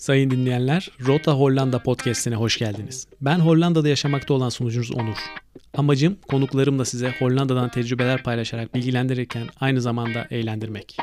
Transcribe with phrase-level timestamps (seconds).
[0.00, 3.06] Sayın dinleyenler, Rota Hollanda podcast'ine hoş geldiniz.
[3.20, 5.16] Ben Hollanda'da yaşamakta olan sunucunuz Onur.
[5.74, 10.96] Amacım konuklarımla size Hollanda'dan tecrübeler paylaşarak bilgilendirirken aynı zamanda eğlendirmek.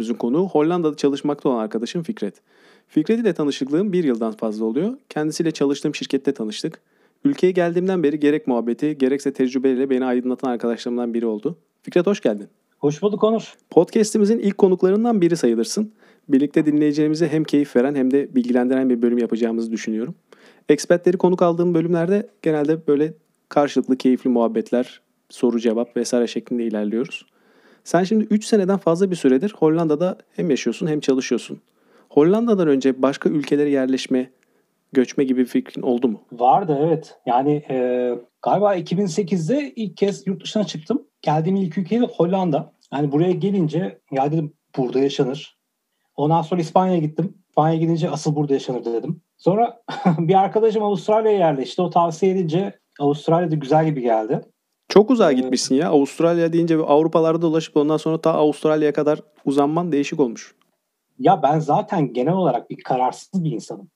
[0.00, 2.34] Bölümümüzün konuğu Hollanda'da çalışmakta olan arkadaşım Fikret.
[2.88, 4.92] Fikret ile tanışıklığım bir yıldan fazla oluyor.
[5.08, 6.80] Kendisiyle çalıştığım şirkette tanıştık.
[7.24, 11.56] Ülkeye geldiğimden beri gerek muhabbeti gerekse tecrübeleriyle beni aydınlatan arkadaşlarımdan biri oldu.
[11.82, 12.48] Fikret hoş geldin.
[12.78, 13.54] Hoş bulduk Onur.
[13.70, 15.92] Podcast'imizin ilk konuklarından biri sayılırsın.
[16.28, 20.14] Birlikte dinleyeceğimize hem keyif veren hem de bilgilendiren bir bölüm yapacağımızı düşünüyorum.
[20.68, 23.14] Expertleri konuk aldığım bölümlerde genelde böyle
[23.48, 27.26] karşılıklı keyifli muhabbetler, soru cevap vesaire şeklinde ilerliyoruz.
[27.84, 31.60] Sen şimdi 3 seneden fazla bir süredir Hollanda'da hem yaşıyorsun hem çalışıyorsun.
[32.08, 34.30] Hollanda'dan önce başka ülkelere yerleşme,
[34.92, 36.20] göçme gibi bir fikrin oldu mu?
[36.32, 37.18] Vardı evet.
[37.26, 41.02] Yani e, galiba 2008'de ilk kez yurt dışına çıktım.
[41.22, 42.72] Geldiğim ilk ülke Hollanda.
[42.92, 45.58] Yani buraya gelince ya dedim burada yaşanır.
[46.16, 47.34] Ondan sonra İspanya'ya gittim.
[47.48, 49.22] İspanya'ya gidince asıl burada yaşanır dedim.
[49.36, 49.82] Sonra
[50.18, 51.82] bir arkadaşım Avustralya'ya yerleşti.
[51.82, 54.40] O tavsiye edince Avustralya'da güzel gibi geldi.
[54.90, 55.88] Çok uzağa gitmişsin ya.
[55.88, 60.54] Avustralya deyince Avrupalarda dolaşıp ondan sonra ta Avustralya'ya kadar uzanman değişik olmuş.
[61.18, 63.88] Ya ben zaten genel olarak bir kararsız bir insanım.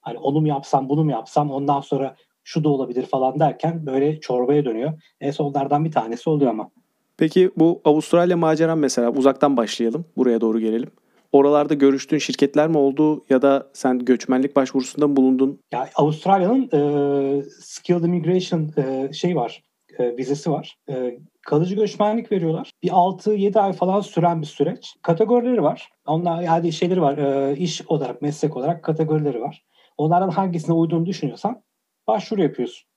[0.00, 4.20] Hani onu mu yapsam bunu mu yapsam ondan sonra şu da olabilir falan derken böyle
[4.20, 4.92] çorbaya dönüyor.
[5.20, 6.70] En sonlardan bir tanesi oluyor ama.
[7.16, 10.04] Peki bu Avustralya maceran mesela uzaktan başlayalım.
[10.16, 10.90] Buraya doğru gelelim.
[11.32, 15.60] Oralarda görüştüğün şirketler mi oldu ya da sen göçmenlik başvurusunda mı bulundun?
[15.72, 19.62] Ya Avustralya'nın e, Skilled Immigration e, şey var
[19.98, 20.78] e, vizesi var.
[20.88, 22.70] E, kalıcı göçmenlik veriyorlar.
[22.82, 24.96] Bir 6-7 ay falan süren bir süreç.
[25.02, 25.90] Kategorileri var.
[26.06, 27.18] Onlar yani şeyleri var.
[27.18, 29.64] E, iş olarak, meslek olarak kategorileri var.
[29.96, 31.62] Onlardan hangisine uyduğunu düşünüyorsan
[32.06, 32.88] başvuru yapıyorsun.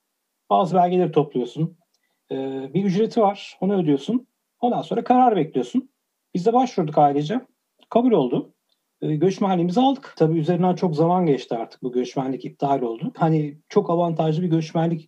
[0.49, 1.77] Bazı belgeleri topluyorsun.
[2.73, 3.57] Bir ücreti var.
[3.61, 4.27] Onu ödüyorsun.
[4.59, 5.89] Ondan sonra karar bekliyorsun.
[6.33, 7.41] Biz de başvurduk ailece.
[7.89, 8.53] Kabul oldu.
[9.01, 10.13] Göçmenliğimizi aldık.
[10.17, 13.11] Tabii üzerinden çok zaman geçti artık bu göçmenlik iptal oldu.
[13.17, 15.07] Hani çok avantajlı bir göçmenlik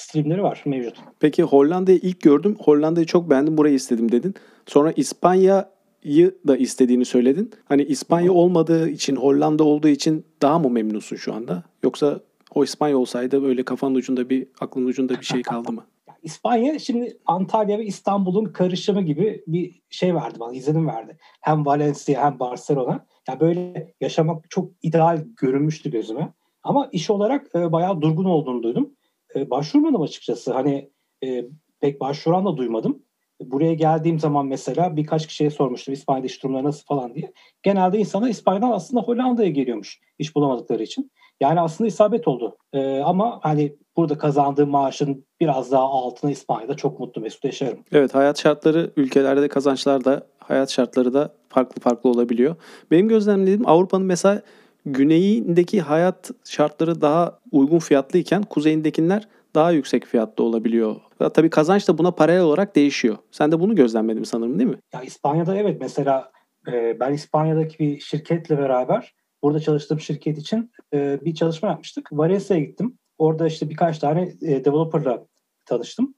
[0.00, 0.94] streamleri var mevcut.
[1.20, 2.56] Peki Hollanda'yı ilk gördüm.
[2.60, 4.34] Hollanda'yı çok beğendim burayı istedim dedin.
[4.66, 7.50] Sonra İspanya'yı da istediğini söyledin.
[7.64, 11.62] Hani İspanya olmadığı için Hollanda olduğu için daha mı memnunsun şu anda?
[11.82, 12.20] Yoksa
[12.54, 15.84] o İspanya olsaydı böyle kafanın ucunda bir aklın ucunda bir şey kaldı mı?
[16.22, 21.18] İspanya şimdi Antalya ve İstanbul'un karışımı gibi bir şey verdi bana, izlenim verdi.
[21.40, 23.06] Hem Valencia hem Barcelona.
[23.28, 26.32] Ya böyle yaşamak çok ideal görünmüştü gözüme.
[26.62, 28.90] Ama iş olarak e, bayağı durgun olduğunu duydum
[29.36, 30.52] e, başvurmadım açıkçası.
[30.52, 30.90] Hani
[31.24, 31.44] e,
[31.80, 33.02] pek başvuran da duymadım.
[33.40, 37.32] Buraya geldiğim zaman mesela birkaç kişiye sormuştum İspanya'da iş durumları nasıl falan diye.
[37.62, 41.10] Genelde insanlar İspanya'dan aslında Hollanda'ya geliyormuş iş bulamadıkları için.
[41.40, 42.56] Yani aslında isabet oldu.
[42.72, 47.78] Ee, ama hani burada kazandığım maaşın biraz daha altına İspanya'da çok mutlu mesut yaşarım.
[47.92, 52.56] Evet hayat şartları ülkelerde kazançlar da hayat şartları da farklı farklı olabiliyor.
[52.90, 54.42] Benim gözlemlediğim Avrupa'nın mesela
[54.86, 60.96] güneyindeki hayat şartları daha uygun fiyatlıyken kuzeyindekiler daha yüksek fiyatlı olabiliyor.
[61.34, 63.16] Tabii kazanç da buna paralel olarak değişiyor.
[63.30, 64.78] Sen de bunu gözlemledin sanırım değil mi?
[64.94, 66.32] Ya İspanya'da evet mesela
[66.72, 72.08] e, ben İspanya'daki bir şirketle beraber burada çalıştığım şirket için e, bir çalışma yapmıştık.
[72.12, 72.98] Valencia'ya gittim.
[73.18, 75.26] Orada işte birkaç tane e, developer'la
[75.66, 76.14] tanıştım.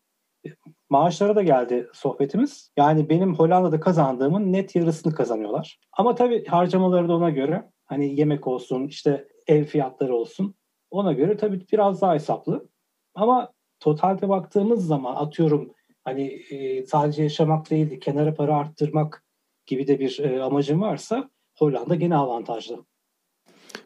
[0.91, 2.71] Maaşlara da geldi sohbetimiz.
[2.77, 5.79] Yani benim Hollanda'da kazandığımın net yarısını kazanıyorlar.
[5.93, 10.55] Ama tabii harcamaları da ona göre Hani yemek olsun, işte ev fiyatları olsun.
[10.91, 12.69] Ona göre tabii biraz daha hesaplı.
[13.15, 15.73] Ama totalde baktığımız zaman atıyorum
[16.05, 19.25] hani e, sadece yaşamak değildi, kenara para arttırmak
[19.67, 22.85] gibi de bir e, amacın varsa Hollanda gene avantajlı.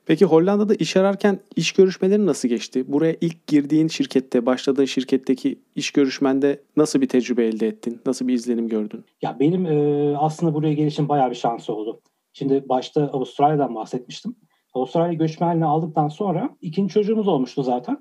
[0.07, 2.93] Peki Hollanda'da iş ararken iş görüşmeleri nasıl geçti?
[2.93, 8.01] Buraya ilk girdiğin şirkette, başladığın şirketteki iş görüşmende nasıl bir tecrübe elde ettin?
[8.07, 9.05] Nasıl bir izlenim gördün?
[9.23, 12.01] Ya benim e, aslında buraya gelişim bayağı bir şans oldu.
[12.39, 14.37] Şimdi başta Avustralya'dan bahsetmiştim.
[14.75, 17.99] Avustralya göçmenliğini aldıktan sonra ikinci çocuğumuz olmuştu zaten.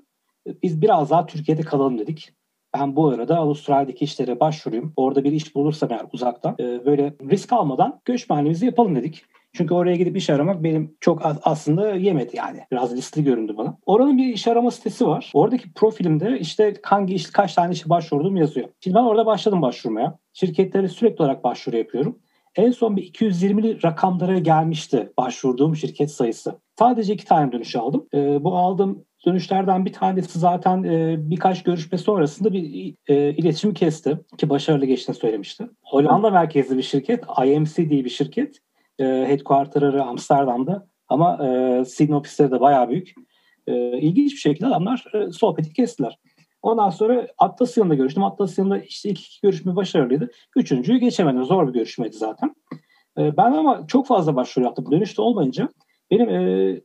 [0.62, 2.32] Biz biraz daha Türkiye'de kalalım dedik.
[2.74, 4.92] Ben bu arada Avustralya'daki işlere başvurayım.
[4.96, 9.22] Orada bir iş bulursam eğer uzaktan e, böyle risk almadan göçmenliğimizi yapalım dedik.
[9.52, 12.60] Çünkü oraya gidip iş aramak benim çok aslında yemedi yani.
[12.72, 13.78] Biraz riskli göründü bana.
[13.86, 15.30] Oranın bir iş arama sitesi var.
[15.34, 18.68] Oradaki profilimde işte hangi iş, kaç tane işe başvurdum yazıyor.
[18.80, 20.18] Şimdi ben orada başladım başvurmaya.
[20.32, 22.18] Şirketlere sürekli olarak başvuru yapıyorum.
[22.56, 26.60] En son bir 220'li rakamlara gelmişti başvurduğum şirket sayısı.
[26.78, 28.06] Sadece iki tane dönüş aldım.
[28.14, 34.18] E, bu aldığım dönüşlerden bir tanesi zaten e, birkaç görüşme sonrasında bir e, iletişimi kesti
[34.38, 35.66] ki başarılı geçtiğini söylemişti.
[35.82, 38.58] Hollanda merkezli bir şirket, IMC diye bir şirket.
[38.98, 40.86] E, headquarter'ı Amsterdam'da.
[41.08, 43.14] Ama e, Sydney ofisleri de bayağı büyük.
[43.66, 46.18] E, ilginç bir şekilde adamlar e, sohbeti kestiler.
[46.66, 48.24] Ondan sonra Atlas yanında görüştüm.
[48.24, 50.30] Atlas yanında işte ilk iki görüşme başarılıydı.
[50.56, 51.44] Üçüncüyü geçemedim.
[51.44, 52.54] Zor bir görüşmeydi zaten.
[53.18, 54.90] E, ben ama çok fazla başvuru yaptım.
[54.90, 55.68] Dönüşte olmayınca
[56.10, 56.80] benim e,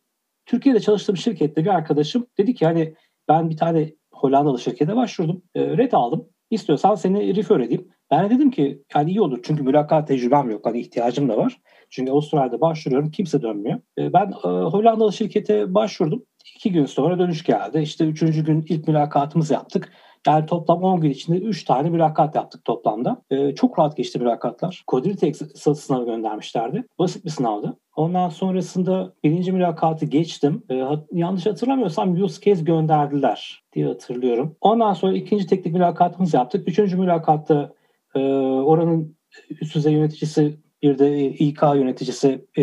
[0.45, 2.95] Türkiye'de çalıştığım şirkette bir arkadaşım dedi ki hani
[3.27, 5.43] ben bir tane Hollandalı şirkete başvurdum.
[5.55, 6.29] E, red aldım.
[6.49, 7.87] İstiyorsan seni refer edeyim.
[8.11, 10.65] Ben de dedim ki yani iyi olur çünkü mülakat tecrübem yok.
[10.65, 11.61] Hani ihtiyacım da var.
[11.89, 13.79] Çünkü Avustralya'da başvuruyorum kimse dönmüyor.
[13.97, 16.25] E, ben e, Hollandalı şirkete başvurdum.
[16.55, 17.79] İki gün sonra dönüş geldi.
[17.79, 19.91] İşte üçüncü gün ilk mülakatımızı yaptık.
[20.27, 23.21] Yani toplam 10 gün içinde 3 tane mülakat yaptık toplamda.
[23.31, 24.83] Ee, çok rahat geçti mülakatlar.
[24.87, 26.83] Codility sınavı göndermişlerdi.
[26.99, 27.77] Basit bir sınavdı.
[27.95, 30.63] Ondan sonrasında birinci mülakatı geçtim.
[30.71, 34.55] Ee, yanlış hatırlamıyorsam use case gönderdiler diye hatırlıyorum.
[34.61, 36.67] Ondan sonra ikinci teknik mülakatımızı yaptık.
[36.67, 37.73] Üçüncü mülakatta
[38.15, 39.15] e, oranın
[39.61, 42.61] üst düzey yöneticisi bir de İK yöneticisi e,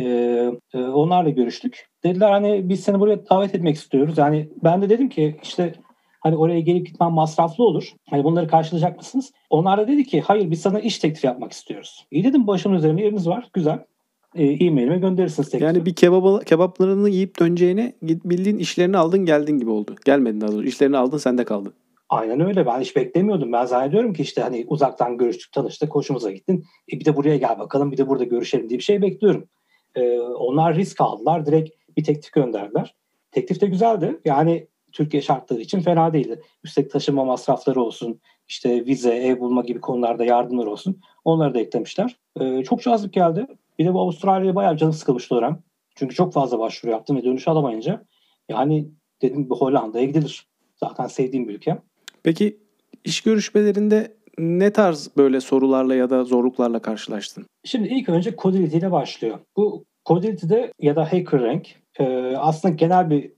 [0.74, 1.88] e, onlarla görüştük.
[2.04, 4.18] Dediler hani biz seni buraya davet etmek istiyoruz.
[4.18, 5.74] Yani ben de dedim ki işte
[6.20, 7.92] Hani oraya gelip gitmen masraflı olur.
[8.10, 9.32] Hani bunları karşılayacak mısınız?
[9.50, 12.06] Onlar da dedi ki hayır biz sana iş teklifi yapmak istiyoruz.
[12.10, 13.48] İyi dedim başımın üzerinde yeriniz var.
[13.52, 13.84] Güzel.
[14.34, 15.64] E, e-mailime gönderirsiniz teklifi.
[15.64, 19.94] Yani bir kebaba, kebaplarını yiyip döneceğine bildiğin işlerini aldın geldin gibi oldu.
[20.04, 20.68] Gelmedin daha doğrusu.
[20.68, 21.72] İşlerini aldın sende kaldı.
[22.08, 22.66] Aynen öyle.
[22.66, 23.52] Ben hiç beklemiyordum.
[23.52, 26.64] Ben zannediyorum ki işte hani uzaktan görüştük, tanıştık, hoşumuza gittin.
[26.92, 29.48] E bir de buraya gel bakalım, bir de burada görüşelim diye bir şey bekliyorum.
[29.94, 31.46] Ee, onlar risk aldılar.
[31.46, 32.94] Direkt bir teklif gönderdiler.
[33.30, 34.20] Teklif de güzeldi.
[34.24, 36.42] Yani Türkiye şartları için fena değildi.
[36.64, 41.00] Üstelik taşıma masrafları olsun, işte vize, ev bulma gibi konularda yardımlar olsun.
[41.24, 42.16] Onları da eklemişler.
[42.40, 43.46] Ee, çok cazip geldi.
[43.78, 45.62] Bir de bu Avustralya'ya bayağı canı sıkılmıştı dönem.
[45.94, 48.04] Çünkü çok fazla başvuru yaptım ve dönüş alamayınca.
[48.48, 48.88] Yani
[49.22, 50.46] dedim bu Hollanda'ya gidilir.
[50.76, 51.78] Zaten sevdiğim bir ülke.
[52.28, 52.58] Peki
[53.04, 57.46] iş görüşmelerinde ne tarz böyle sorularla ya da zorluklarla karşılaştın?
[57.64, 59.38] Şimdi ilk önce Codility ile başlıyor.
[59.56, 61.66] Bu Codility'de ya da HackerRank
[61.98, 62.04] e,
[62.36, 63.32] aslında genel bir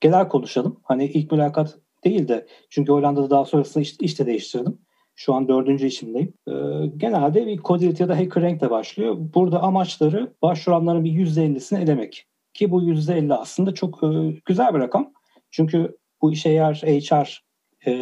[0.00, 0.80] genel konuşalım.
[0.82, 4.78] Hani ilk mülakat değil de çünkü Hollanda'da daha sonrasında iş, iş de değiştirdim.
[5.14, 6.34] Şu an dördüncü işimdeyim.
[6.48, 6.52] Ee,
[6.96, 9.16] genelde bir Codility ya da HackerRank ile başlıyor.
[9.34, 12.26] Burada amaçları başvuranların bir %50'sini elemek.
[12.54, 14.06] Ki bu %50 aslında çok e,
[14.44, 15.12] güzel bir rakam.
[15.50, 17.42] Çünkü bu işe eğer HR
[17.86, 17.92] e,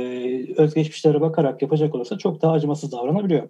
[0.57, 3.49] özgeçmişlere bakarak yapacak olursa çok daha acımasız davranabiliyor.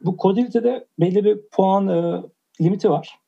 [0.00, 2.22] Bu Codility'de belli bir puan e,
[2.60, 3.18] limiti var.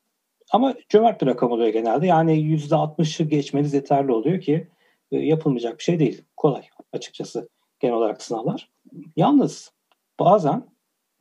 [0.50, 2.06] Ama cömert bir rakam oluyor genelde.
[2.06, 4.68] Yani %60'ı geçmeniz yeterli oluyor ki
[5.12, 6.22] e, yapılmayacak bir şey değil.
[6.36, 6.62] Kolay
[6.92, 7.48] açıkçası
[7.80, 8.70] genel olarak sınavlar.
[9.16, 9.72] Yalnız
[10.20, 10.66] bazen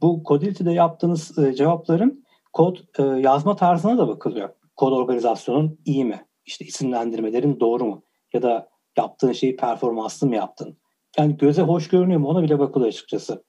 [0.02, 4.50] bu Codility'de yaptığınız e, cevapların kod e, yazma tarzına da bakılıyor.
[4.76, 6.26] Kod organizasyonun iyi mi?
[6.46, 8.04] İşte isimlendirmelerin doğru mu?
[8.34, 10.78] Ya da yaptığın şeyi performanslı mı yaptın?
[11.18, 13.44] Yani göze hoş görünüyor mu ona bile bakılıyor açıkçası.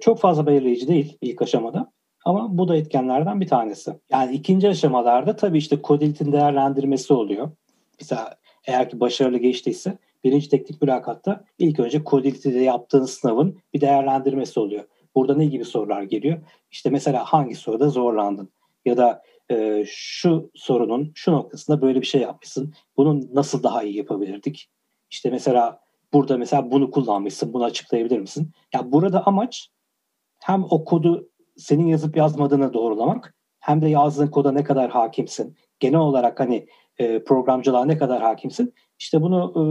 [0.00, 1.92] çok fazla belirleyici değil ilk aşamada.
[2.24, 3.92] Ama bu da etkenlerden bir tanesi.
[4.10, 7.50] Yani ikinci aşamalarda tabii işte Codilit'in değerlendirmesi oluyor.
[8.00, 8.36] Mesela
[8.66, 14.84] eğer ki başarılı geçtiyse birinci teknik mülakatta ilk önce Codility'de yaptığın sınavın bir değerlendirmesi oluyor.
[15.14, 16.38] Burada ne gibi sorular geliyor?
[16.70, 18.48] İşte mesela hangi soruda zorlandın?
[18.84, 22.74] Ya da e, şu sorunun şu noktasında böyle bir şey yapmışsın.
[22.96, 24.70] Bunu nasıl daha iyi yapabilirdik?
[25.10, 27.52] İşte mesela burada mesela bunu kullanmışsın.
[27.52, 28.50] Bunu açıklayabilir misin?
[28.74, 29.68] Ya burada amaç
[30.40, 35.56] hem o kodu senin yazıp yazmadığını doğrulamak hem de yazdığın koda ne kadar hakimsin.
[35.80, 36.66] Genel olarak hani
[36.98, 38.74] e, programcılığa ne kadar hakimsin.
[38.98, 39.62] İşte bunu e,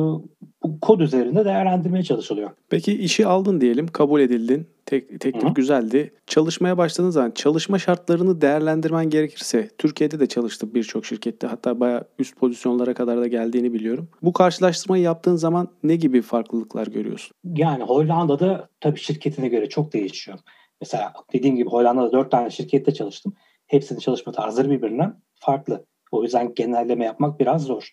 [0.64, 2.52] bu kod üzerinde değerlendirmeye çalışılıyor.
[2.70, 4.68] Peki işi aldın diyelim, kabul edildin.
[4.86, 5.54] Tek, teklif Hı-hı.
[5.54, 6.14] güzeldi.
[6.28, 12.38] Çalışmaya başladığın zaman çalışma şartlarını değerlendirmen gerekirse Türkiye'de de çalıştım birçok şirkette hatta bayağı üst
[12.38, 14.10] pozisyonlara kadar da geldiğini biliyorum.
[14.22, 17.34] Bu karşılaştırmayı yaptığın zaman ne gibi farklılıklar görüyorsun?
[17.44, 20.40] Yani Hollanda'da tabii şirketine göre çok değişiyor.
[20.82, 23.34] Mesela dediğim gibi Hollanda'da dört tane şirkette çalıştım.
[23.68, 25.86] Hepsinin çalışma tarzları birbirinden farklı.
[26.12, 27.92] O yüzden genelleme yapmak biraz zor.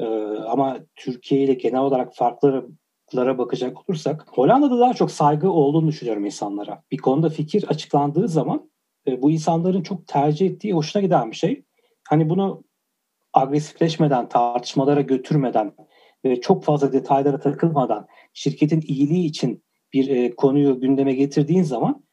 [0.00, 0.04] Ee,
[0.48, 2.16] ama Türkiye ile genel olarak
[3.08, 6.82] farklara bakacak olursak Hollanda'da daha çok saygı olduğunu düşünüyorum insanlara.
[6.90, 8.70] Bir konuda fikir açıklandığı zaman
[9.06, 11.64] e, bu insanların çok tercih ettiği, hoşuna giden bir şey.
[12.08, 12.64] Hani bunu
[13.32, 15.72] agresifleşmeden, tartışmalara götürmeden
[16.24, 22.04] ve çok fazla detaylara takılmadan şirketin iyiliği için bir e, konuyu gündeme getirdiğin zaman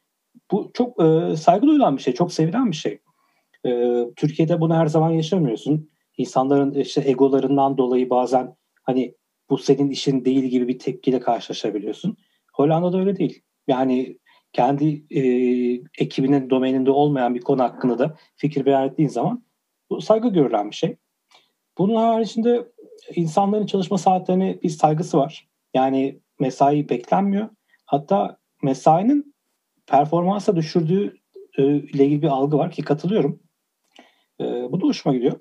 [0.50, 3.00] bu çok e, saygı duyulan bir şey, çok sevilen bir şey.
[3.66, 3.70] E,
[4.16, 5.90] Türkiye'de bunu her zaman yaşamıyorsun.
[6.18, 9.14] İnsanların işte egolarından dolayı bazen hani
[9.50, 12.16] bu senin işin değil gibi bir tepkiyle karşılaşabiliyorsun.
[12.52, 13.42] Hollanda'da öyle değil.
[13.68, 14.18] Yani
[14.52, 15.22] kendi e,
[15.98, 19.44] ekibinin domaininde olmayan bir konu hakkında da fikir beyan ettiğin zaman
[19.90, 20.96] bu saygı görülen bir şey.
[21.78, 22.72] Bunun haricinde
[23.14, 25.48] insanların çalışma saatlerine bir saygısı var.
[25.74, 27.48] Yani mesai beklenmiyor.
[27.84, 29.34] Hatta mesainin
[29.86, 31.16] performansa düşürdüğü
[31.58, 33.40] e, ile ilgili bir algı var ki katılıyorum.
[34.40, 35.40] E, bu da hoşuma gidiyor.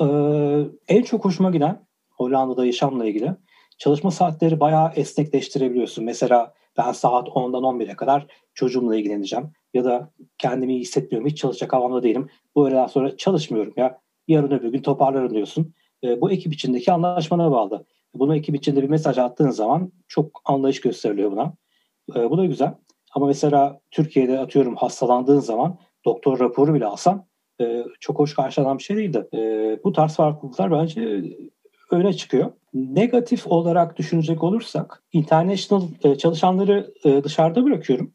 [0.00, 3.36] Ee, en çok hoşuma giden Hollanda'da yaşamla ilgili
[3.78, 6.04] çalışma saatleri bayağı esnekleştirebiliyorsun.
[6.04, 9.50] Mesela ben saat 10'dan 11'e kadar çocuğumla ilgileneceğim.
[9.74, 11.28] Ya da kendimi iyi hissetmiyorum.
[11.28, 12.28] Hiç çalışacak havamda değilim.
[12.54, 13.98] Bu öğleden sonra çalışmıyorum ya.
[14.28, 15.74] Yarın öbür gün toparlarım diyorsun.
[16.04, 17.84] E, bu ekip içindeki anlaşmana bağlı.
[18.14, 21.54] Bunu ekip içinde bir mesaj attığın zaman çok anlayış gösteriliyor buna.
[22.16, 22.74] E, bu da güzel.
[23.12, 27.26] Ama mesela Türkiye'de atıyorum hastalandığın zaman doktor raporu bile alsan
[27.60, 29.28] e, çok hoş karşılanan bir şey değildi.
[29.34, 29.38] E,
[29.84, 31.24] bu tarz farklılıklar bence
[31.90, 32.52] öne çıkıyor.
[32.74, 38.12] Negatif olarak düşünecek olursak international e, çalışanları e, dışarıda bırakıyorum.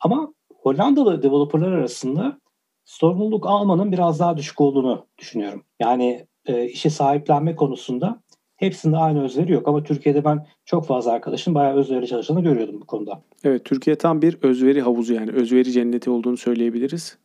[0.00, 2.38] Ama Hollandalı developerlar arasında
[2.84, 5.62] sorumluluk almanın biraz daha düşük olduğunu düşünüyorum.
[5.80, 8.20] Yani e, işe sahiplenme konusunda
[8.56, 9.68] hepsinde aynı özveri yok.
[9.68, 13.22] Ama Türkiye'de ben çok fazla arkadaşın bayağı özveri çalıştığını görüyordum bu konuda.
[13.44, 17.18] Evet Türkiye tam bir özveri havuzu yani özveri cenneti olduğunu söyleyebiliriz.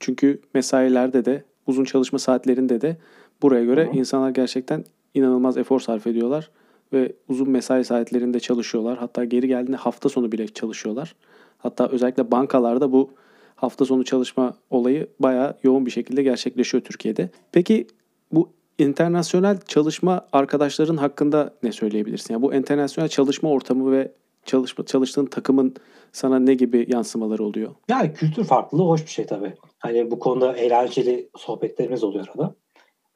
[0.00, 2.96] Çünkü mesailerde de uzun çalışma saatlerinde de
[3.42, 3.96] buraya göre Hı.
[3.96, 6.50] insanlar gerçekten inanılmaz efor sarf ediyorlar
[6.92, 8.98] ve uzun mesai saatlerinde çalışıyorlar.
[8.98, 11.14] Hatta geri geldiğinde hafta sonu bile çalışıyorlar.
[11.58, 13.10] Hatta özellikle bankalarda bu
[13.54, 17.30] hafta sonu çalışma olayı bayağı yoğun bir şekilde gerçekleşiyor Türkiye'de.
[17.52, 17.86] Peki
[18.32, 22.34] bu internasyonel çalışma arkadaşların hakkında ne söyleyebilirsin?
[22.34, 24.12] Yani bu internasyonel çalışma ortamı ve
[24.44, 25.74] çalışma çalıştığın takımın
[26.12, 27.74] sana ne gibi yansımaları oluyor?
[27.88, 29.54] Yani kültür farklılığı hoş bir şey tabii.
[29.78, 32.54] Hani bu konuda eğlenceli sohbetlerimiz oluyor arada.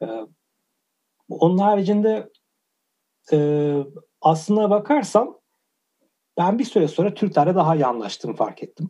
[0.01, 0.27] Ee,
[1.29, 2.29] onun haricinde
[3.33, 3.37] e,
[4.21, 5.37] aslına bakarsam
[6.37, 8.89] ben bir süre sonra Türklerle daha iyi anlaştığımı fark ettim.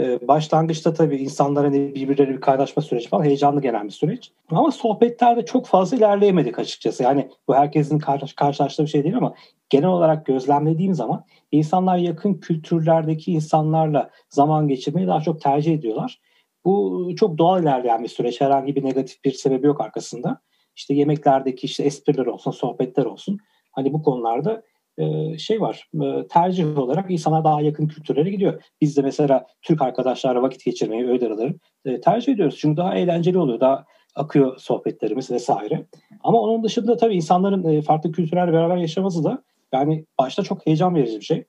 [0.00, 4.32] Ee, başlangıçta tabii insanların hani birbirleriyle bir kaynaşma süreci falan heyecanlı gelen bir süreç.
[4.50, 7.02] Ama sohbetlerde çok fazla ilerleyemedik açıkçası.
[7.02, 9.34] Yani bu herkesin karşı, karşılaştığı bir şey değil ama
[9.70, 16.20] genel olarak gözlemlediğim zaman insanlar yakın kültürlerdeki insanlarla zaman geçirmeyi daha çok tercih ediyorlar.
[16.64, 18.40] Bu çok doğal ilerleyen bir süreç.
[18.40, 20.40] Herhangi bir negatif bir sebebi yok arkasında.
[20.82, 23.38] İşte yemeklerdeki işte espriler olsun, sohbetler olsun.
[23.72, 24.62] Hani bu konularda
[24.98, 28.62] e, şey var e, tercih olarak insana daha yakın kültürlere gidiyor.
[28.80, 32.58] Biz de mesela Türk arkadaşlarla vakit geçirmeyi öğle araları e, tercih ediyoruz.
[32.58, 33.60] Çünkü daha eğlenceli oluyor.
[33.60, 33.84] Daha
[34.14, 35.86] akıyor sohbetlerimiz vesaire.
[36.22, 41.20] Ama onun dışında tabii insanların farklı kültürlerle beraber yaşaması da yani başta çok heyecan verici
[41.20, 41.44] bir şey.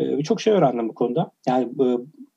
[0.00, 1.30] Birçok şey öğrendim bu konuda.
[1.48, 1.68] Yani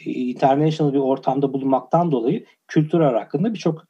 [0.06, 3.86] international bir ortamda bulunmaktan dolayı kültür hakkında birçok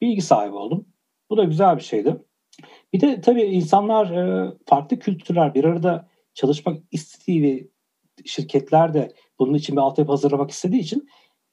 [0.00, 0.86] bilgi sahibi oldum.
[1.30, 2.16] Bu da güzel bir şeydi.
[2.92, 7.68] Bir de tabii insanlar e, farklı kültürler bir arada çalışmak istediği ve
[8.24, 11.08] şirketler de bunun için bir altyapı hazırlamak istediği için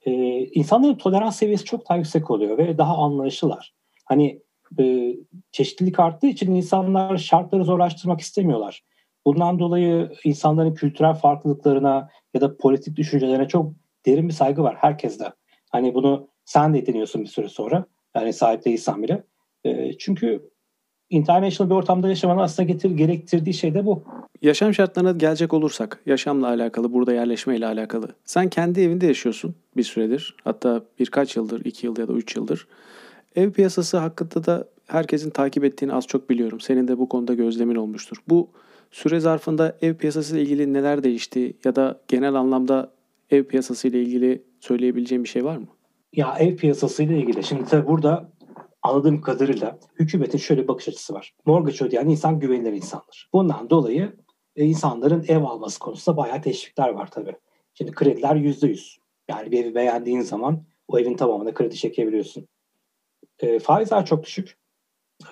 [0.06, 0.12] e,
[0.46, 3.74] insanların tolerans seviyesi çok daha yüksek oluyor ve daha anlayışlılar.
[4.06, 4.42] Hani
[4.80, 5.16] e,
[5.52, 8.84] çeşitlilik arttığı için insanlar şartları zorlaştırmak istemiyorlar.
[9.26, 13.74] Bundan dolayı insanların kültürel farklılıklarına ya da politik düşüncelerine çok
[14.06, 15.34] derin bir saygı var herkeste.
[15.72, 17.86] Hani bunu sen de ediniyorsun bir süre sonra.
[18.16, 19.24] Yani sahip değilsen bile.
[19.66, 20.50] E, çünkü
[21.10, 24.04] international bir ortamda yaşamanın aslında getir, gerektirdiği şey de bu.
[24.42, 28.08] Yaşam şartlarına gelecek olursak, yaşamla alakalı, burada yerleşmeyle alakalı.
[28.26, 30.36] Sen kendi evinde yaşıyorsun bir süredir.
[30.44, 32.68] Hatta birkaç yıldır, iki yıl ya da üç yıldır.
[33.36, 36.60] Ev piyasası hakkında da herkesin takip ettiğini az çok biliyorum.
[36.60, 38.18] Senin de bu konuda gözlemin olmuştur.
[38.30, 38.50] Bu
[38.92, 42.92] süre zarfında ev piyasası ile ilgili neler değişti ya da genel anlamda
[43.32, 45.68] ev piyasası ile ilgili söyleyebileceğim bir şey var mı?
[46.14, 47.44] Ya ev piyasası ile ilgili.
[47.44, 48.30] Şimdi tabii burada
[48.84, 51.34] anladığım kadarıyla hükümetin şöyle bir bakış açısı var.
[51.46, 53.30] Mortgage ödeyen insan güvenilir insandır.
[53.34, 54.16] Bundan dolayı
[54.56, 57.36] e, insanların ev alması konusunda bayağı teşvikler var tabii.
[57.74, 58.98] Şimdi krediler yüzde yüz.
[59.28, 62.48] Yani bir evi beğendiğin zaman o evin tamamına kredi çekebiliyorsun.
[63.40, 64.58] E, faizler çok düşük.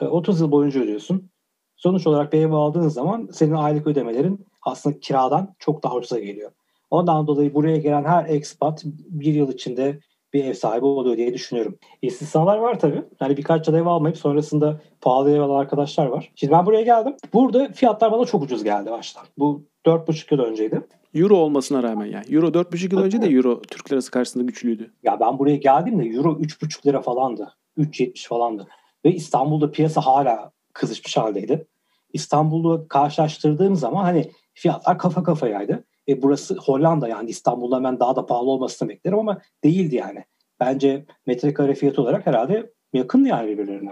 [0.01, 1.29] E, 30 yıl boyunca ödüyorsun.
[1.75, 6.51] Sonuç olarak bir ev aldığın zaman senin aylık ödemelerin aslında kiradan çok daha ucuza geliyor.
[6.89, 9.99] Ondan dolayı buraya gelen her expat bir yıl içinde
[10.33, 11.77] bir ev sahibi oluyor diye düşünüyorum.
[12.01, 13.03] İstisnalar var tabii.
[13.21, 16.31] Yani birkaç yıl ev almayıp sonrasında pahalı ev alan arkadaşlar var.
[16.35, 17.15] Şimdi ben buraya geldim.
[17.33, 19.23] Burada fiyatlar bana çok ucuz geldi baştan.
[19.37, 20.81] Bu 4,5 yıl önceydi.
[21.13, 22.25] Euro olmasına rağmen yani.
[22.29, 24.93] Euro 4,5 yıl önce de Euro Türk lirası karşısında güçlüydü.
[25.03, 27.53] Ya ben buraya geldiğimde Euro 3,5 lira falandı.
[27.77, 28.67] 3,70 falandı.
[29.05, 31.67] Ve İstanbul'da piyasa hala kızışmış haldeydi.
[32.13, 35.83] İstanbul'u karşılaştırdığım zaman hani fiyatlar kafa kafayaydı.
[36.07, 40.23] E, burası Hollanda yani İstanbul'da hemen daha da pahalı olmasını beklerim ama değildi yani.
[40.59, 43.91] Bence metrekare fiyatı olarak herhalde yakın yani birbirlerine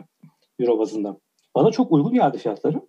[0.59, 1.17] Euro bazında.
[1.55, 2.81] Bana çok uygun geldi fiyatları.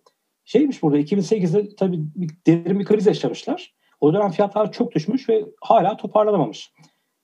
[0.45, 1.99] Şeymiş burada 2008'de tabii
[2.47, 3.73] derin bir kriz yaşamışlar.
[4.01, 6.73] O dönem fiyatlar çok düşmüş ve hala toparlanamamış.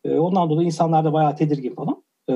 [0.04, 2.04] E, ondan dolayı insanlar da bayağı tedirgin falan.
[2.30, 2.34] E,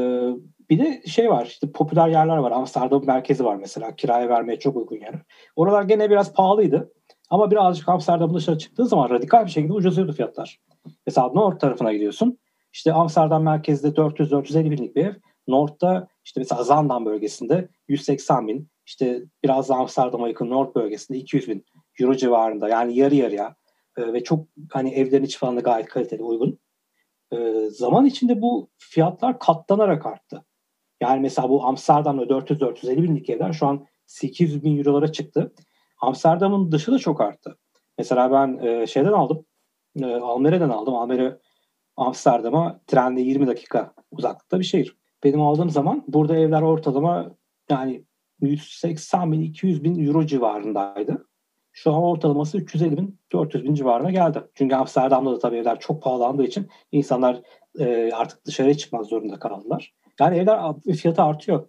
[0.70, 2.52] bir de şey var işte popüler yerler var.
[2.52, 3.96] Amsterdam merkezi var mesela.
[3.96, 5.16] Kiraya vermeye çok uygun yer.
[5.56, 6.94] Oralar gene biraz pahalıydı.
[7.32, 10.60] Ama birazcık Amsterdam dışarı çıktığı zaman radikal bir şekilde ucuzluyordu fiyatlar.
[11.08, 12.40] Mesela North tarafına gidiyorsun.
[12.74, 15.14] İşte Amsterdam merkezde 400-450 binlik bir ev.
[15.48, 21.48] North'ta İşte mesela Zandan bölgesinde 180 bin, işte biraz daha Amsterdam'a yakın North bölgesinde 200
[21.48, 21.66] bin
[22.00, 22.70] euro civarında.
[22.70, 23.56] Yani yarı yarıya
[23.98, 26.60] e, ve çok hani evlerin içi falan da gayet kaliteli, uygun.
[27.34, 30.46] E, zaman içinde bu fiyatlar katlanarak arttı.
[31.02, 35.54] Yani mesela bu Amsterdam'da 400-450 binlik evler şu an 800 bin eurolara çıktı.
[36.02, 37.58] Amsterdam'ın dışı da çok arttı.
[37.98, 39.46] Mesela ben e, şeyden aldım,
[40.02, 40.96] e, Almere'den aldım.
[40.96, 41.40] Almere
[41.98, 44.98] Amsterdam'a trenle 20 dakika uzaklıkta bir şehir.
[45.24, 47.36] Benim aldığım zaman burada evler ortalama
[47.70, 48.06] yani
[48.42, 51.28] 180 bin 200 bin euro civarındaydı.
[51.74, 54.44] Şu an ortalaması 350 bin 400 bin civarına geldi.
[54.56, 57.42] Çünkü Amsterdam'da da tabii evler çok pahalandığı için insanlar
[57.80, 59.94] e, artık dışarıya çıkmak zorunda kaldılar.
[60.20, 61.68] Yani evler fiyatı artıyor.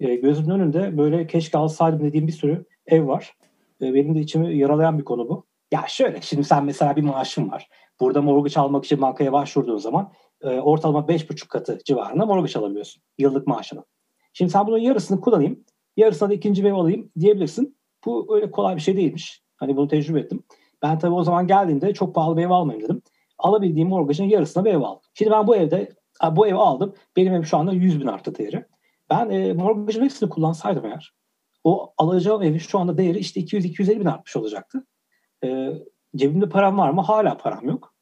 [0.00, 3.36] E, gözümün önünde böyle keşke alsaydım dediğim bir sürü ev var.
[3.82, 5.46] E, benim de içimi yaralayan bir konu bu.
[5.72, 7.68] Ya şöyle şimdi sen mesela bir maaşın var.
[8.00, 13.46] Burada mortgage almak için bankaya başvurduğun zaman e, ortalama 5,5 katı civarında mortgage alabiliyorsun yıllık
[13.46, 13.84] maaşını.
[14.32, 15.64] Şimdi sen bunun yarısını kullanayım,
[15.96, 17.76] yarısına da ikinci bir ev alayım diyebilirsin.
[18.04, 19.42] Bu öyle kolay bir şey değilmiş.
[19.56, 20.42] Hani bunu tecrübe ettim.
[20.82, 23.02] Ben tabii o zaman geldiğimde çok pahalı bir ev almayayım dedim.
[23.38, 25.02] Alabildiğim mortgage'ın yarısına bir ev aldım.
[25.14, 25.88] Şimdi ben bu evde
[26.32, 26.94] bu evi aldım.
[27.16, 28.64] Benim evim şu anda 100 bin artı değeri.
[29.10, 31.19] Ben e, mortgage'ın hepsini kullansaydım eğer
[31.64, 34.86] o alacağım evin şu anda değeri işte 200-250 bin artmış olacaktı.
[35.44, 35.68] E,
[36.16, 37.00] cebimde param var mı?
[37.00, 37.94] Hala param yok.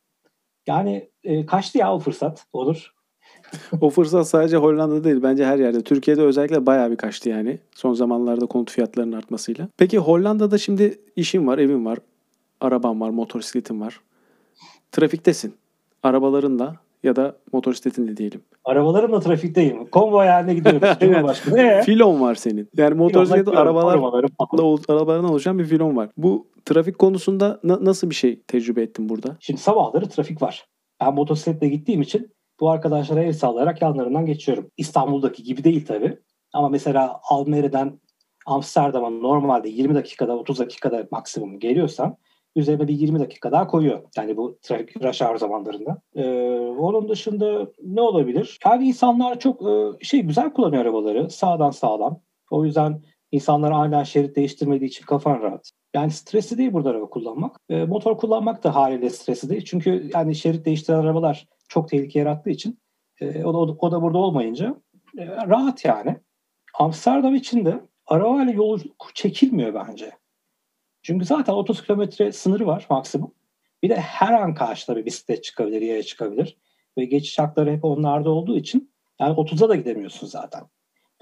[0.67, 2.95] Yani e, kaçtı ya o fırsat olur.
[3.81, 5.83] o fırsat sadece Hollanda'da değil bence her yerde.
[5.83, 9.69] Türkiye'de özellikle bayağı bir kaçtı yani son zamanlarda konut fiyatlarının artmasıyla.
[9.77, 11.99] Peki Hollanda'da şimdi işin var, evin var,
[12.61, 14.01] araban var, motosikletin var.
[14.93, 15.55] Trafiktesin.
[16.03, 18.41] Arabalarınla ya da motosikletinle diyelim.
[18.65, 19.87] Arabalarımla trafikteyim.
[19.87, 20.81] Konvoy haline gidiyorum.
[21.01, 21.61] Cumhurbaşkanı.
[21.61, 21.83] Ee?
[21.83, 22.69] Filon var senin.
[22.77, 23.99] Yani motosiklet arabalar
[24.89, 26.09] arabalardan oluşan bir filon var.
[26.17, 29.37] Bu trafik konusunda na- nasıl bir şey tecrübe ettin burada?
[29.41, 30.67] Şimdi sabahları trafik var.
[31.01, 34.71] Ben motosikletle gittiğim için bu arkadaşlara el sallayarak yanlarından geçiyorum.
[34.77, 36.19] İstanbul'daki gibi değil tabii.
[36.53, 38.01] Ama mesela Almere'den
[38.47, 42.17] Amsterdam'a normalde 20 dakikada 30 dakikada maksimum geliyorsam
[42.57, 44.03] üzerine bir 20 dakika daha koyuyor.
[44.17, 46.01] Yani bu trafik rush hour zamanlarında.
[46.15, 46.25] Ee,
[46.79, 48.59] onun dışında ne olabilir?
[48.67, 51.31] Yani insanlar çok e, şey güzel kullanıyor arabaları.
[51.31, 52.21] Sağdan sağdan.
[52.51, 55.71] O yüzden insanlar hala şerit değiştirmediği için kafan rahat.
[55.95, 57.61] Yani stresi değil burada araba kullanmak.
[57.69, 59.65] E, motor kullanmak da haliyle stresi değil.
[59.65, 62.79] Çünkü yani şerit değiştiren arabalar çok tehlike yarattığı için
[63.21, 64.77] e, o, da, o da burada olmayınca
[65.19, 66.17] e, rahat yani.
[66.79, 70.13] Amsterdam için de arabayla yolculuk çekilmiyor bence.
[71.09, 73.35] Çünkü zaten 30 kilometre sınırı var maksimum.
[73.83, 76.57] Bir de her an karşıda bir bisiklet çıkabilir, yere çıkabilir.
[76.99, 78.91] Ve geçiş hakları hep onlarda olduğu için
[79.21, 80.63] yani 30'a da gidemiyorsun zaten.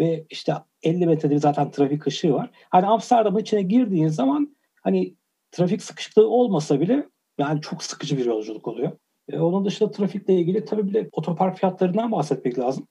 [0.01, 2.51] Ve işte 50 metrede zaten trafik ışığı var.
[2.70, 5.14] Hani Amsterdam'ın içine girdiğin zaman hani
[5.51, 8.92] trafik sıkışıklığı olmasa bile yani çok sıkıcı bir yolculuk oluyor.
[9.29, 12.88] E, onun dışında trafikle ilgili tabii bir de otopark fiyatlarından bahsetmek lazım.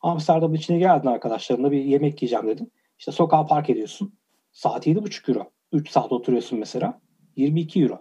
[0.00, 2.72] Amsterdam'ın içine geldin arkadaşlarınla bir yemek yiyeceğim dedin.
[2.98, 4.14] İşte sokağa park ediyorsun.
[4.52, 5.53] Saat 7,5 euro.
[5.74, 7.00] 3 saat oturuyorsun mesela.
[7.36, 7.98] 22 euro.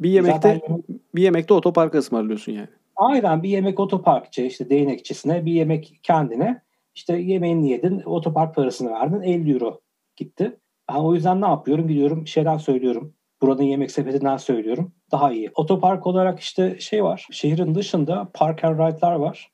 [0.00, 0.82] Bir yemekte Zaten...
[1.14, 2.68] bir yemekte otopark ısmarlıyorsun yani.
[2.96, 6.62] Aynen bir yemek otoparkçı işte değnekçisine bir yemek kendine
[6.94, 9.80] işte yemeğini yedin otopark parasını verdin 50 euro
[10.16, 10.58] gitti.
[10.88, 11.88] Ben o yüzden ne yapıyorum?
[11.88, 13.14] Gidiyorum şeyden söylüyorum.
[13.42, 14.92] Buranın yemek sepetinden söylüyorum.
[15.12, 15.50] Daha iyi.
[15.54, 17.26] Otopark olarak işte şey var.
[17.30, 19.50] Şehrin dışında park and ride'lar var.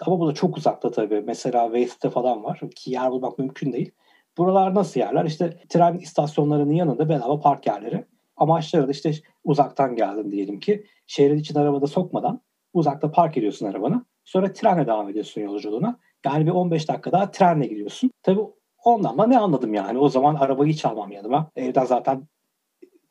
[0.00, 1.22] Ama bu da çok uzakta tabii.
[1.26, 2.60] Mesela Waste'de falan var.
[2.76, 3.90] Ki yer bulmak mümkün değil.
[4.38, 5.24] Buralar nasıl yerler?
[5.24, 8.04] İşte tren istasyonlarının yanında bedava park yerleri.
[8.36, 9.12] Amaçları da işte
[9.44, 10.86] uzaktan geldin diyelim ki.
[11.06, 12.40] Şehrin için arabada sokmadan
[12.72, 14.04] uzakta park ediyorsun arabanı.
[14.24, 15.98] Sonra trenle devam ediyorsun yolculuğuna.
[16.26, 18.10] Yani bir 15 dakika daha trenle gidiyorsun.
[18.22, 18.40] Tabii
[18.84, 19.98] ondan da ne anladım yani?
[19.98, 21.50] O zaman arabayı hiç almam yanıma.
[21.56, 22.28] Evden zaten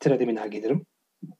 [0.00, 0.86] trene biner gelirim.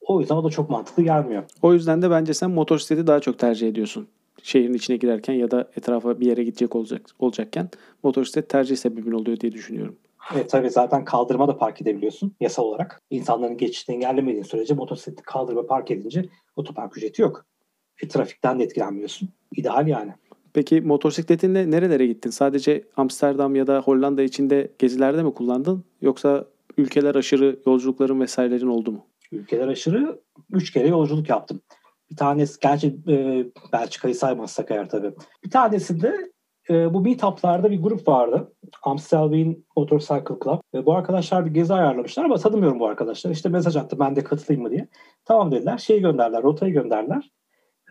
[0.00, 1.42] O yüzden o da çok mantıklı gelmiyor.
[1.62, 4.08] O yüzden de bence sen motosikleti daha çok tercih ediyorsun.
[4.42, 7.68] Şehrin içine girerken ya da etrafa bir yere gidecek olacak olacakken
[8.02, 9.96] motosiklet tercih sebebin oluyor diye düşünüyorum.
[10.34, 13.00] Evet tabii zaten kaldırıma da park edebiliyorsun yasal olarak.
[13.10, 16.24] İnsanların geçişini engellemediğin sürece motosikleti kaldırıma park edince
[16.56, 17.44] otopark ücreti yok.
[18.02, 19.28] E, trafikten de etkilenmiyorsun.
[19.56, 20.12] İdeal yani.
[20.54, 22.30] Peki motosikletinle nerelere gittin?
[22.30, 25.84] Sadece Amsterdam ya da Hollanda içinde gezilerde mi kullandın?
[26.02, 29.06] Yoksa ülkeler aşırı yolculukların vesairelerin oldu mu?
[29.32, 30.20] Ülkeler aşırı
[30.52, 31.60] 3 kere yolculuk yaptım.
[32.12, 35.14] Bir tanesi, gerçi e, Belçika'yı saymazsak eğer tabii.
[35.44, 36.32] Bir tanesinde
[36.70, 38.52] e, bu meetup'larda bir grup vardı.
[38.82, 40.60] Amstelveen Motorcycle Club.
[40.74, 43.30] E, bu arkadaşlar bir gezi ayarlamışlar ama tanımıyorum bu arkadaşlar.
[43.30, 44.88] İşte mesaj attı ben de katılayım mı diye.
[45.24, 45.78] Tamam dediler.
[45.78, 47.30] Şeyi gönderler, rotayı gönderler.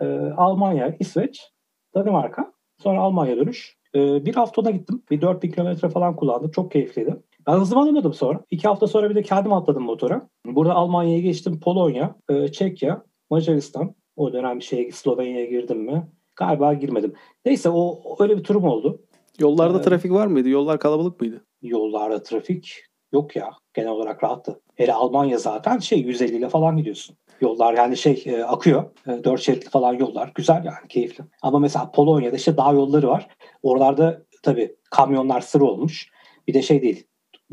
[0.01, 0.05] E,
[0.37, 1.51] Almanya, İsveç,
[1.95, 2.53] Danimarka.
[2.77, 3.77] Sonra Almanya dönüş.
[3.95, 5.03] E, bir hafta ona gittim.
[5.11, 6.51] Bir 4000 kilometre falan kullandım.
[6.51, 7.15] Çok keyifliydi.
[7.47, 8.39] Ben hızımı alamadım sonra.
[8.51, 10.29] İki hafta sonra bir de kendim atladım motora.
[10.45, 11.59] Burada Almanya'ya geçtim.
[11.59, 13.95] Polonya, e, Çekya, Macaristan.
[14.21, 16.07] O dönem şeye Slovenya'ya girdim mi?
[16.35, 17.13] Galiba girmedim.
[17.45, 19.01] Neyse o öyle bir turum oldu.
[19.39, 20.49] Yollarda ee, trafik var mıydı?
[20.49, 21.45] Yollar kalabalık mıydı?
[21.61, 23.49] Yollarda trafik yok ya.
[23.73, 24.61] Genel olarak rahattı.
[24.75, 27.15] Hele Almanya zaten şey 150 ile falan gidiyorsun.
[27.41, 28.83] Yollar yani şey e, akıyor.
[29.07, 30.31] E, dört şeritli falan yollar.
[30.35, 31.23] Güzel yani keyifli.
[31.41, 33.27] Ama mesela Polonya'da işte dağ yolları var.
[33.63, 36.09] Oralarda tabii kamyonlar sır olmuş.
[36.47, 37.07] Bir de şey değil.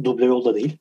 [0.04, 0.76] Duble yolda değil.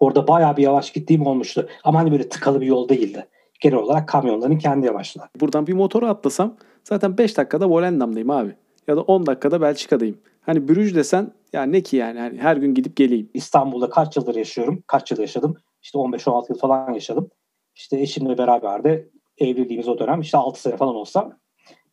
[0.00, 1.68] Orada bayağı bir yavaş gittiğim olmuştu.
[1.84, 3.26] Ama hani böyle tıkalı bir yol değildi.
[3.60, 5.28] Genel olarak kamyonların kendi yavaşlar.
[5.40, 8.56] Buradan bir motora atlasam zaten 5 dakikada Volendam'dayım abi.
[8.86, 10.18] Ya da 10 dakikada Belçika'dayım.
[10.40, 13.30] Hani Brüj desen ya ne ki yani hani her gün gidip geleyim.
[13.34, 14.82] İstanbul'da kaç yıldır yaşıyorum?
[14.86, 15.56] Kaç yıl yaşadım?
[15.82, 17.30] İşte 15-16 yıl falan yaşadım.
[17.74, 21.38] İşte eşimle beraber de evliliğimiz o dönem işte 6 sene falan olsa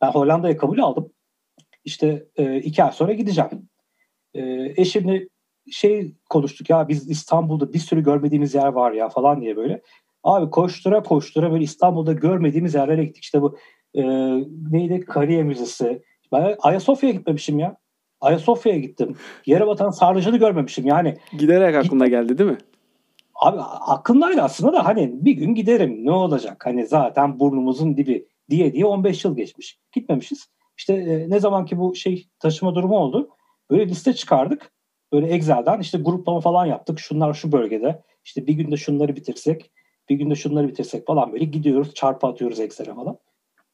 [0.00, 1.12] ben Hollanda'ya kabul aldım.
[1.84, 3.68] İşte e, iki ay sonra gideceğim.
[4.34, 5.28] E, eşimle
[5.70, 9.82] şey konuştuk ya biz İstanbul'da bir sürü görmediğimiz yer var ya falan diye böyle.
[10.24, 13.24] Abi koştura koştura böyle İstanbul'da görmediğimiz yerlere gittik.
[13.24, 13.56] İşte bu
[13.94, 14.02] e,
[14.70, 15.00] neydi?
[15.00, 16.02] Kariye Müzesi.
[16.32, 17.76] Ben Ayasofya'ya gitmemişim ya.
[18.20, 19.16] Ayasofya'ya gittim.
[19.46, 21.16] Yere batan sarnıcını görmemişim yani.
[21.38, 22.58] Giderek aklına geldi değil mi?
[23.34, 26.66] Abi aklımdaydı aslında da hani bir gün giderim ne olacak?
[26.66, 29.78] Hani zaten burnumuzun dibi diye diye 15 yıl geçmiş.
[29.92, 30.48] Gitmemişiz.
[30.76, 33.28] İşte e, ne zaman ki bu şey taşıma durumu oldu.
[33.70, 34.72] Böyle liste çıkardık.
[35.12, 37.00] Böyle Excel'den işte gruplama falan yaptık.
[37.00, 38.02] Şunlar şu bölgede.
[38.24, 39.70] İşte bir günde şunları bitirsek,
[40.08, 41.94] bir günde şunları bitirsek falan böyle gidiyoruz.
[41.94, 43.18] Çarpı atıyoruz Excel'e falan.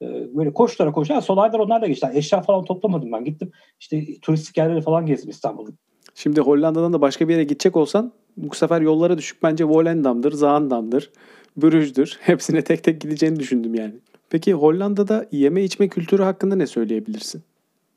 [0.02, 1.20] Ee, böyle koştura koştura.
[1.20, 2.08] Son aylar onlar da geçti.
[2.14, 3.24] eşya falan toplamadım ben.
[3.24, 5.74] Gittim işte turistik yerleri falan gezdim İstanbul'un.
[6.14, 11.10] Şimdi Hollanda'dan da başka bir yere gidecek olsan bu sefer yollara düşük bence Volendam'dır, Zaandam'dır,
[11.56, 12.18] Brüj'dür.
[12.20, 13.94] Hepsine tek tek gideceğini düşündüm yani.
[14.30, 17.42] Peki Hollanda'da yeme içme kültürü hakkında ne söyleyebilirsin?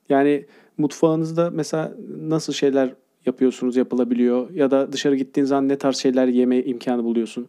[0.10, 0.46] Yani
[0.78, 2.94] mutfağınızda mesela nasıl şeyler
[3.26, 7.48] yapıyorsunuz, yapılabiliyor ya da dışarı gittiğin zaman ne tarz şeyler yeme imkanı buluyorsun?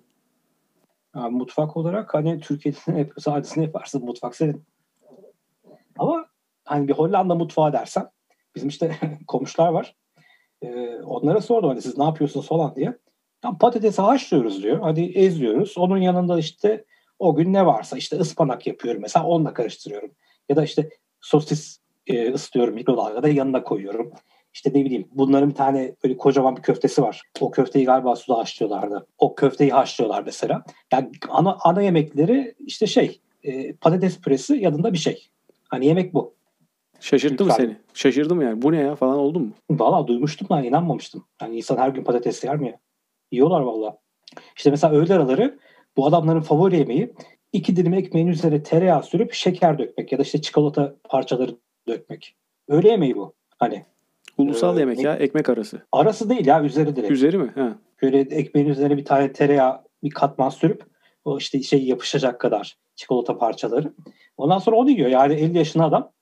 [1.14, 4.64] Yani mutfak olarak hani Türkiye'de ne yapıyorsa hadisini yaparsın mutfak senin.
[5.98, 6.26] Ama
[6.64, 8.10] hani bir Hollanda mutfağı dersen
[8.54, 8.96] bizim işte
[9.26, 9.96] komşular var.
[10.62, 12.98] Ee, onlara sordum hani siz ne yapıyorsunuz falan diye.
[13.44, 14.80] Yani patatesi haşlıyoruz diyor.
[14.82, 15.78] Hadi eziyoruz.
[15.78, 16.84] Onun yanında işte
[17.18, 20.10] o gün ne varsa işte ıspanak yapıyorum mesela onunla karıştırıyorum.
[20.48, 24.12] Ya da işte sosis e, ısıtıyorum mikrodalgada yanına koyuyorum.
[24.54, 27.22] İşte ne bileyim bunların bir tane böyle kocaman bir köftesi var.
[27.40, 29.06] O köfteyi galiba suda haşlıyorlardı.
[29.18, 30.64] O köfteyi haşlıyorlar mesela.
[30.92, 35.28] Yani ana, ana yemekleri işte şey e, patates püresi yanında bir şey.
[35.68, 36.34] Hani yemek bu.
[37.00, 37.76] Şaşırttı mı seni?
[37.94, 38.62] Şaşırdı mı yani?
[38.62, 39.52] Bu ne ya falan oldu mu?
[39.70, 41.24] Valla duymuştum da inanmamıştım.
[41.42, 42.78] Yani insan her gün patates yer mi ya?
[43.32, 43.98] Yiyorlar valla.
[44.56, 45.58] İşte mesela öğle araları
[45.96, 47.14] bu adamların favori yemeği
[47.52, 51.56] iki dilim ekmeğin üzerine tereyağı sürüp şeker dökmek ya da işte çikolata parçaları
[51.88, 52.36] dökmek.
[52.68, 53.34] Öğle yemeği bu.
[53.58, 53.84] Hani
[54.38, 55.82] Ulusal ee, yemek ya ekmek arası.
[55.92, 57.12] Arası değil ya üzeri direkt.
[57.12, 57.52] Üzeri mi?
[57.54, 57.78] Ha.
[58.02, 60.84] Böyle ekmeğin üzerine bir tane tereyağı bir katman sürüp
[61.24, 63.92] o işte şey yapışacak kadar çikolata parçaları.
[64.36, 65.08] Ondan sonra onu yiyor.
[65.08, 66.12] Yani 50 yaşında adam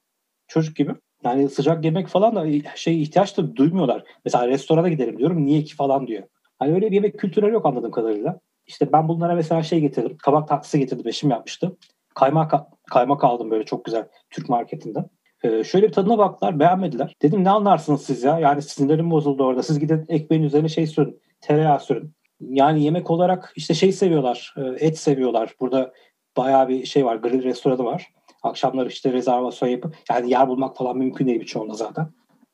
[0.49, 0.93] çocuk gibi.
[1.25, 4.05] Yani sıcak yemek falan da şey ihtiyaç da duymuyorlar.
[4.25, 5.47] Mesela restorana gidelim diyorum.
[5.47, 6.23] Niye ki falan diyor.
[6.59, 8.41] Hani öyle bir yemek kültürü yok anladığım kadarıyla.
[8.67, 10.17] İşte ben bunlara mesela şey getirdim.
[10.23, 11.09] Kabak tatlısı getirdim.
[11.09, 11.77] Eşim yapmıştı.
[12.15, 12.53] Kaymak,
[12.91, 15.11] kaymak aldım böyle çok güzel Türk marketinden.
[15.43, 17.17] Ee, şöyle bir tadına baktılar beğenmediler.
[17.23, 18.39] Dedim ne anlarsınız siz ya?
[18.39, 19.63] Yani sinirlerim bozuldu orada.
[19.63, 21.21] Siz gidin ekmeğin üzerine şey sürün.
[21.41, 22.13] Tereyağı sürün.
[22.41, 24.55] Yani yemek olarak işte şey seviyorlar.
[24.57, 25.55] E, et seviyorlar.
[25.61, 25.93] Burada
[26.37, 27.17] bayağı bir şey var.
[27.17, 28.07] Grill restoranı var.
[28.43, 32.07] Akşamları işte rezervasyon yapıp yani yer bulmak falan mümkün değil birçoğunda zaten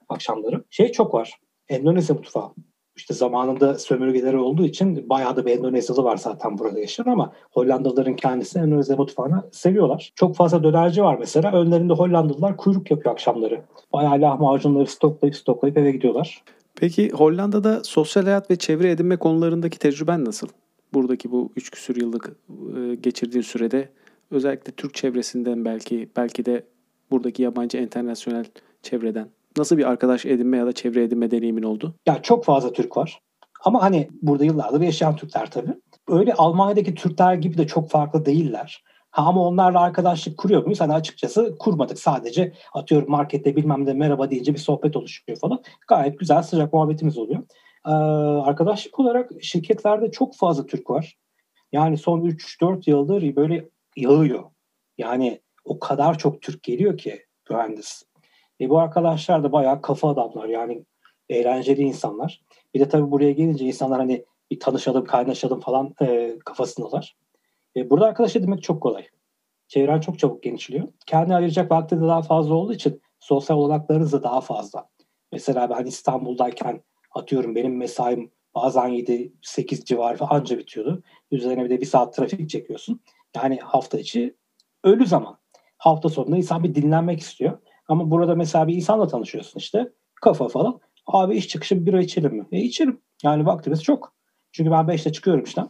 [0.09, 0.64] akşamları.
[0.70, 1.40] Şey çok var.
[1.68, 2.51] Endonezya mutfağı
[2.98, 8.16] işte zamanında sömürgeleri olduğu için bayağı da bir Endonezyalı var zaten burada yaşayan ama Hollandalıların
[8.16, 10.12] kendisi Endonezya mutfağını seviyorlar.
[10.14, 11.52] Çok fazla dönerci var mesela.
[11.52, 13.62] Önlerinde Hollandalılar kuyruk yapıyor akşamları.
[13.92, 16.42] Bayağı lahmacunları stoklayıp stoklayıp eve gidiyorlar.
[16.74, 20.48] Peki Hollanda'da sosyal hayat ve çevre edinme konularındaki tecrüben nasıl?
[20.94, 22.37] Buradaki bu üç küsür yıllık
[22.76, 23.88] e, geçirdiğin sürede
[24.30, 26.64] özellikle Türk çevresinden belki belki de
[27.11, 28.44] buradaki yabancı internasyonel
[28.82, 29.28] çevreden
[29.59, 31.94] Nasıl bir arkadaş edinme ya da çevre edinme deneyimin oldu?
[32.07, 33.21] Ya çok fazla Türk var.
[33.64, 35.75] Ama hani burada yıllardır yaşayan Türkler tabii.
[36.09, 38.85] Öyle Almanya'daki Türkler gibi de çok farklı değiller.
[39.11, 40.81] Ha, ama onlarla arkadaşlık kuruyor muyuz?
[40.81, 41.99] Hani açıkçası kurmadık.
[41.99, 45.62] Sadece atıyorum markette bilmem de merhaba deyince bir sohbet oluşuyor falan.
[45.88, 47.42] Gayet güzel sıcak muhabbetimiz oluyor.
[47.87, 47.90] Ee,
[48.49, 51.16] arkadaşlık olarak şirketlerde çok fazla Türk var.
[51.73, 54.44] Yani son 3-4 yıldır böyle yağıyor.
[54.99, 58.03] Yani o kadar çok Türk geliyor ki mühendis.
[58.61, 60.85] E bu arkadaşlar da bayağı kafa adamlar yani
[61.29, 62.42] eğlenceli insanlar.
[62.75, 67.16] Bir de tabii buraya gelince insanlar hani bir tanışalım, kaynaşalım falan e, kafasındalar.
[67.77, 69.07] E, burada arkadaş edinmek çok kolay.
[69.68, 70.88] Çevren çok çabuk genişliyor.
[71.07, 74.88] Kendi ayıracak vakti de daha fazla olduğu için sosyal olanaklarınız da daha fazla.
[75.33, 76.83] Mesela ben İstanbul'dayken
[77.14, 81.03] atıyorum benim mesaim bazen 7-8 civarı anca bitiyordu.
[81.31, 83.01] Üzerine bir de bir saat trafik çekiyorsun.
[83.37, 84.37] Yani hafta içi
[84.85, 85.38] ölü zaman.
[85.79, 87.59] Hafta sonunda insan bir dinlenmek istiyor.
[87.88, 89.92] Ama burada mesela bir insanla tanışıyorsun işte.
[90.22, 90.81] kafa falan.
[91.07, 92.46] Abi iş çıkışı bir bira içelim mi?
[92.53, 93.01] E içerim.
[93.22, 94.14] Yani vaktimiz çok.
[94.53, 95.62] Çünkü ben 5'te çıkıyorum işte.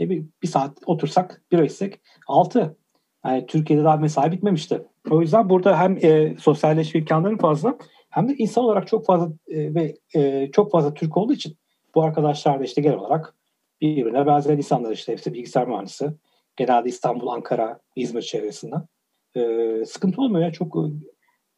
[0.00, 2.76] E bir, bir saat otursak bira içsek 6.
[3.24, 4.82] Yani Türkiye'de daha mesai bitmemişti.
[5.10, 7.78] O yüzden burada hem e, sosyalleşme imkanları fazla
[8.10, 11.56] hem de insan olarak çok fazla e, ve e, çok fazla Türk olduğu için
[11.94, 13.34] bu arkadaşlar da işte genel olarak
[13.80, 16.10] birbirine benzer insanlar işte hepsi bilgisayar mühendisi.
[16.56, 18.86] Genelde İstanbul, Ankara, İzmir çevresinden.
[19.36, 20.76] E, sıkıntı olmuyor ya çok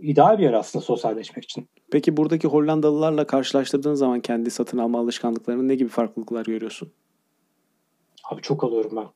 [0.05, 1.69] ideal bir yer aslında sosyalleşmek için.
[1.93, 6.93] Peki buradaki Hollandalılarla karşılaştırdığın zaman kendi satın alma alışkanlıklarının ne gibi farklılıklar görüyorsun?
[8.25, 9.07] Abi çok alıyorum ben.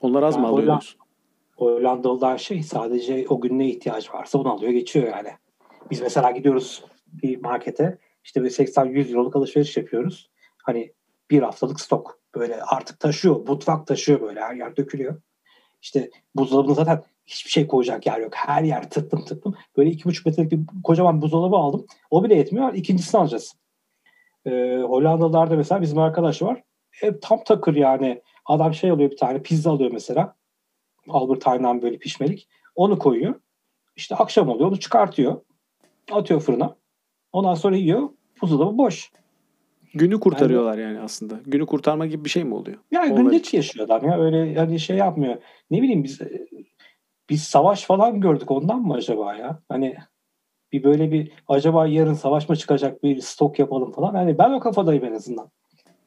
[0.00, 0.96] Onlar az yani mı alıyorsunuz?
[1.56, 5.28] Hollandalılar şey sadece o gün ne ihtiyaç varsa onu alıyor geçiyor yani.
[5.90, 10.30] Biz mesela gidiyoruz bir markete işte bir 80-100 euroluk alışveriş yapıyoruz.
[10.62, 10.92] Hani
[11.30, 13.48] bir haftalık stok böyle artık taşıyor.
[13.48, 15.22] Mutfak taşıyor böyle her yer dökülüyor.
[15.82, 18.34] İşte buzdolabında zaten hiçbir şey koyacak yer yok.
[18.34, 19.54] Her yer tıktım tıktım.
[19.76, 21.86] Böyle iki buçuk metrelik bir kocaman buzdolabı aldım.
[22.10, 22.74] O bile yetmiyor.
[22.74, 23.54] İkincisini alacağız.
[24.46, 26.62] Ee, Hollandalılarda mesela bizim arkadaş var.
[27.02, 28.22] E, tam takır yani.
[28.46, 30.36] Adam şey alıyor bir tane pizza alıyor mesela.
[31.08, 32.48] Albert Einstein böyle pişmelik.
[32.74, 33.34] Onu koyuyor.
[33.96, 35.40] İşte akşam oluyor onu çıkartıyor.
[36.10, 36.76] Atıyor fırına.
[37.32, 38.08] Ondan sonra yiyor.
[38.42, 39.10] Buzdolabı boş.
[39.94, 41.40] Günü kurtarıyorlar yani, yani aslında.
[41.46, 42.78] Günü kurtarma gibi bir şey mi oluyor?
[42.90, 44.20] Yani Onlar gündelik yaşıyor adam ya.
[44.20, 45.36] Öyle yani şey yapmıyor.
[45.70, 46.20] Ne bileyim biz
[47.28, 49.58] biz savaş falan gördük ondan mı acaba ya?
[49.68, 49.96] Hani
[50.72, 54.14] bir böyle bir acaba yarın savaş mı çıkacak bir stok yapalım falan.
[54.14, 55.50] Yani ben o kafadayım en azından.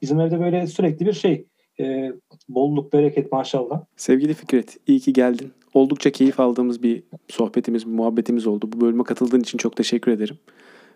[0.01, 1.45] Bizim evde böyle sürekli bir şey
[1.79, 2.13] e,
[2.49, 3.81] bolluk bereket maşallah.
[3.95, 5.51] Sevgili Fikret iyi ki geldin.
[5.73, 8.69] Oldukça keyif aldığımız bir sohbetimiz, bir muhabbetimiz oldu.
[8.73, 10.37] Bu bölüme katıldığın için çok teşekkür ederim.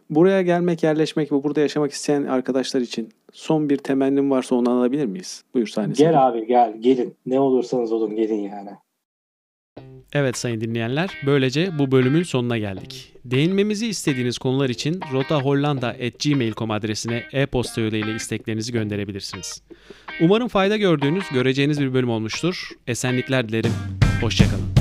[0.09, 5.05] Buraya gelmek, yerleşmek ve burada yaşamak isteyen arkadaşlar için son bir temennim varsa onu alabilir
[5.05, 5.43] miyiz?
[5.53, 6.03] Buyur sahnesi.
[6.03, 7.15] Gel abi gel gelin.
[7.25, 8.69] Ne olursanız olun gelin yani.
[10.13, 13.13] Evet sayın dinleyenler, böylece bu bölümün sonuna geldik.
[13.25, 19.61] Değinmemizi istediğiniz konular için rotahollanda.gmail.com adresine e-posta yoluyla isteklerinizi gönderebilirsiniz.
[20.21, 22.69] Umarım fayda gördüğünüz, göreceğiniz bir bölüm olmuştur.
[22.87, 23.71] Esenlikler dilerim.
[24.21, 24.74] Hoşçakalın.